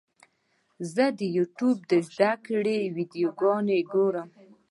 زه 0.93 1.05
د 1.19 1.21
یوټیوب 1.37 1.77
زده 2.09 2.31
کړې 2.45 2.77
ویډیوګانې 2.95 3.79
ګورم. 3.91 4.29